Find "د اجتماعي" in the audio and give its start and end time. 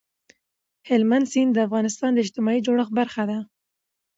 2.13-2.59